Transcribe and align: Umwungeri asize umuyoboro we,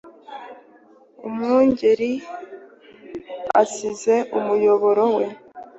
Umwungeri 1.27 2.11
asize 3.61 4.15
umuyoboro 4.37 5.03
we, 5.15 5.25